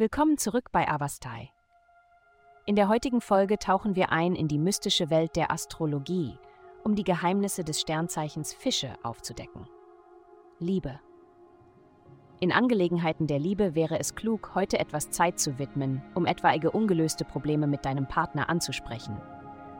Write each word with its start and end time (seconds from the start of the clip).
Willkommen 0.00 0.38
zurück 0.38 0.72
bei 0.72 0.88
Avastai. 0.88 1.50
In 2.64 2.74
der 2.74 2.88
heutigen 2.88 3.20
Folge 3.20 3.58
tauchen 3.58 3.96
wir 3.96 4.10
ein 4.10 4.34
in 4.34 4.48
die 4.48 4.56
mystische 4.56 5.10
Welt 5.10 5.36
der 5.36 5.52
Astrologie, 5.52 6.38
um 6.82 6.94
die 6.94 7.04
Geheimnisse 7.04 7.64
des 7.64 7.82
Sternzeichens 7.82 8.54
Fische 8.54 8.94
aufzudecken. 9.02 9.68
Liebe. 10.58 10.98
In 12.40 12.50
Angelegenheiten 12.50 13.26
der 13.26 13.38
Liebe 13.38 13.74
wäre 13.74 14.00
es 14.00 14.14
klug, 14.14 14.54
heute 14.54 14.78
etwas 14.78 15.10
Zeit 15.10 15.38
zu 15.38 15.58
widmen, 15.58 16.02
um 16.14 16.24
etwaige 16.24 16.70
ungelöste 16.70 17.26
Probleme 17.26 17.66
mit 17.66 17.84
deinem 17.84 18.08
Partner 18.08 18.48
anzusprechen. 18.48 19.20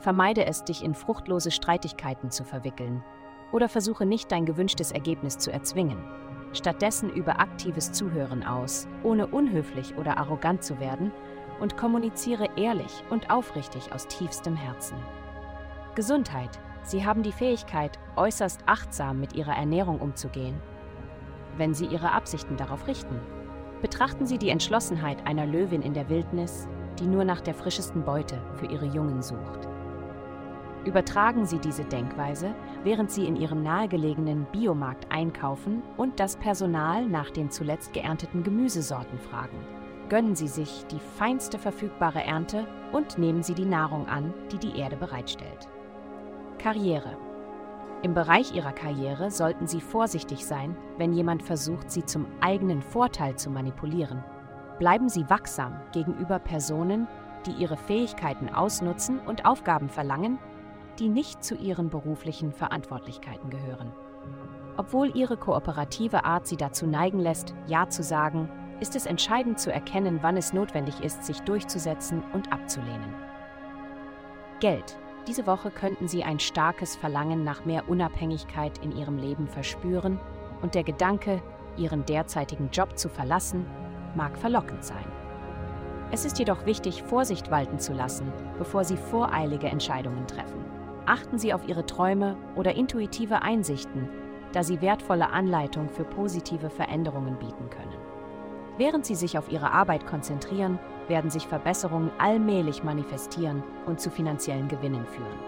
Vermeide 0.00 0.44
es, 0.44 0.62
dich 0.62 0.84
in 0.84 0.94
fruchtlose 0.94 1.50
Streitigkeiten 1.50 2.30
zu 2.30 2.44
verwickeln 2.44 3.02
oder 3.50 3.70
versuche 3.70 4.04
nicht 4.04 4.30
dein 4.30 4.44
gewünschtes 4.44 4.92
Ergebnis 4.92 5.38
zu 5.38 5.50
erzwingen. 5.50 6.04
Stattdessen 6.52 7.10
übe 7.10 7.38
aktives 7.38 7.92
Zuhören 7.92 8.42
aus, 8.44 8.86
ohne 9.02 9.26
unhöflich 9.26 9.96
oder 9.96 10.18
arrogant 10.18 10.62
zu 10.62 10.78
werden 10.80 11.12
und 11.60 11.76
kommuniziere 11.76 12.48
ehrlich 12.56 13.04
und 13.10 13.30
aufrichtig 13.30 13.92
aus 13.92 14.06
tiefstem 14.06 14.56
Herzen. 14.56 14.96
Gesundheit. 15.94 16.58
Sie 16.84 17.06
haben 17.06 17.22
die 17.22 17.32
Fähigkeit, 17.32 17.98
äußerst 18.16 18.62
achtsam 18.66 19.20
mit 19.20 19.34
ihrer 19.34 19.54
Ernährung 19.54 20.00
umzugehen 20.00 20.60
wenn 21.56 21.74
Sie 21.74 21.86
Ihre 21.86 22.12
Absichten 22.12 22.56
darauf 22.56 22.86
richten. 22.86 23.20
Betrachten 23.80 24.26
Sie 24.26 24.38
die 24.38 24.50
Entschlossenheit 24.50 25.26
einer 25.26 25.46
Löwin 25.46 25.82
in 25.82 25.94
der 25.94 26.08
Wildnis, 26.08 26.68
die 26.98 27.06
nur 27.06 27.24
nach 27.24 27.40
der 27.40 27.54
frischesten 27.54 28.04
Beute 28.04 28.40
für 28.54 28.66
ihre 28.66 28.86
Jungen 28.86 29.22
sucht. 29.22 29.68
Übertragen 30.84 31.46
Sie 31.46 31.58
diese 31.58 31.84
Denkweise, 31.84 32.54
während 32.82 33.10
Sie 33.10 33.26
in 33.26 33.36
Ihrem 33.36 33.62
nahegelegenen 33.62 34.46
Biomarkt 34.52 35.06
einkaufen 35.10 35.82
und 35.96 36.18
das 36.18 36.36
Personal 36.36 37.06
nach 37.06 37.30
den 37.30 37.50
zuletzt 37.50 37.92
geernteten 37.92 38.42
Gemüsesorten 38.42 39.18
fragen. 39.18 39.58
Gönnen 40.08 40.34
Sie 40.34 40.48
sich 40.48 40.84
die 40.90 41.00
feinste 41.16 41.58
verfügbare 41.58 42.24
Ernte 42.24 42.66
und 42.92 43.16
nehmen 43.16 43.42
Sie 43.42 43.54
die 43.54 43.64
Nahrung 43.64 44.06
an, 44.08 44.34
die 44.50 44.58
die 44.58 44.78
Erde 44.78 44.96
bereitstellt. 44.96 45.68
Karriere 46.58 47.16
im 48.02 48.14
Bereich 48.14 48.52
ihrer 48.52 48.72
Karriere 48.72 49.30
sollten 49.30 49.68
sie 49.68 49.80
vorsichtig 49.80 50.44
sein, 50.44 50.76
wenn 50.98 51.12
jemand 51.12 51.44
versucht, 51.44 51.88
sie 51.88 52.04
zum 52.04 52.26
eigenen 52.40 52.82
Vorteil 52.82 53.36
zu 53.36 53.48
manipulieren. 53.48 54.24
Bleiben 54.80 55.08
sie 55.08 55.30
wachsam 55.30 55.80
gegenüber 55.92 56.40
Personen, 56.40 57.06
die 57.46 57.52
ihre 57.52 57.76
Fähigkeiten 57.76 58.48
ausnutzen 58.48 59.20
und 59.20 59.44
Aufgaben 59.44 59.88
verlangen, 59.88 60.40
die 61.02 61.08
nicht 61.08 61.42
zu 61.42 61.56
ihren 61.56 61.90
beruflichen 61.90 62.52
Verantwortlichkeiten 62.52 63.50
gehören. 63.50 63.90
Obwohl 64.76 65.10
ihre 65.16 65.36
kooperative 65.36 66.24
Art 66.24 66.46
sie 66.46 66.56
dazu 66.56 66.86
neigen 66.86 67.18
lässt, 67.18 67.56
Ja 67.66 67.88
zu 67.88 68.04
sagen, 68.04 68.48
ist 68.78 68.94
es 68.94 69.06
entscheidend 69.06 69.58
zu 69.58 69.72
erkennen, 69.72 70.20
wann 70.22 70.36
es 70.36 70.52
notwendig 70.52 71.00
ist, 71.00 71.24
sich 71.24 71.40
durchzusetzen 71.40 72.22
und 72.32 72.52
abzulehnen. 72.52 73.14
Geld 74.60 74.96
diese 75.26 75.46
Woche 75.46 75.72
könnten 75.72 76.06
Sie 76.06 76.22
ein 76.22 76.38
starkes 76.38 76.94
Verlangen 76.94 77.42
nach 77.42 77.64
mehr 77.64 77.88
Unabhängigkeit 77.88 78.78
in 78.78 78.96
Ihrem 78.96 79.18
Leben 79.18 79.48
verspüren 79.48 80.20
und 80.62 80.76
der 80.76 80.84
Gedanke, 80.84 81.42
Ihren 81.76 82.04
derzeitigen 82.06 82.70
Job 82.70 82.96
zu 82.96 83.08
verlassen, 83.08 83.66
mag 84.14 84.38
verlockend 84.38 84.84
sein. 84.84 85.04
Es 86.12 86.24
ist 86.24 86.38
jedoch 86.38 86.64
wichtig, 86.64 87.02
Vorsicht 87.02 87.50
walten 87.50 87.80
zu 87.80 87.92
lassen, 87.92 88.32
bevor 88.58 88.84
Sie 88.84 88.96
voreilige 88.96 89.66
Entscheidungen 89.66 90.26
treffen. 90.26 90.62
Achten 91.06 91.38
Sie 91.38 91.52
auf 91.52 91.66
Ihre 91.66 91.84
Träume 91.84 92.36
oder 92.54 92.74
intuitive 92.74 93.42
Einsichten, 93.42 94.08
da 94.52 94.62
sie 94.62 94.80
wertvolle 94.80 95.30
Anleitung 95.30 95.88
für 95.88 96.04
positive 96.04 96.70
Veränderungen 96.70 97.38
bieten 97.38 97.70
können. 97.70 97.96
Während 98.78 99.04
Sie 99.04 99.14
sich 99.14 99.36
auf 99.36 99.50
Ihre 99.50 99.72
Arbeit 99.72 100.06
konzentrieren, 100.06 100.78
werden 101.08 101.30
sich 101.30 101.46
Verbesserungen 101.46 102.10
allmählich 102.18 102.84
manifestieren 102.84 103.62
und 103.86 104.00
zu 104.00 104.10
finanziellen 104.10 104.68
Gewinnen 104.68 105.06
führen. 105.06 105.38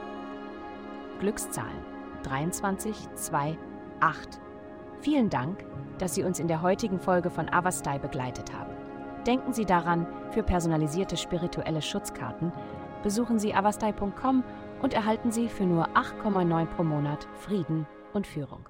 Glückszahlen 1.21 1.95
23, 2.25 2.97
2, 3.15 3.59
8. 4.01 4.41
Vielen 5.01 5.31
Dank, 5.31 5.65
dass 5.99 6.15
Sie 6.15 6.25
uns 6.25 6.41
in 6.41 6.49
der 6.49 6.63
heutigen 6.63 6.99
Folge 6.99 7.31
von 7.31 7.49
Avastai 7.49 7.99
begleitet 7.99 8.53
haben. 8.53 8.73
Denken 9.27 9.53
Sie 9.53 9.65
daran, 9.65 10.07
für 10.31 10.43
personalisierte 10.43 11.17
spirituelle 11.17 11.81
Schutzkarten 11.81 12.53
besuchen 13.03 13.39
Sie 13.39 13.55
avastai.com 13.55 14.43
und 14.83 14.95
erhalten 14.95 15.31
Sie 15.31 15.49
für 15.49 15.65
nur 15.65 15.89
8,9 15.91 16.67
pro 16.67 16.85
Monat 16.85 17.27
Frieden 17.39 17.87
und 18.13 18.27
Führung. 18.27 18.69